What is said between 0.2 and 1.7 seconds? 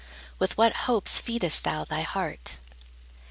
With what hopes feedest